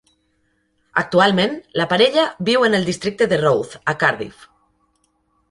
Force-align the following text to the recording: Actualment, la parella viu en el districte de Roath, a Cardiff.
Actualment, 1.01 1.53
la 1.81 1.87
parella 1.91 2.23
viu 2.49 2.65
en 2.69 2.79
el 2.79 2.89
districte 2.89 3.29
de 3.35 3.41
Roath, 3.43 3.79
a 3.95 3.97
Cardiff. 4.07 4.43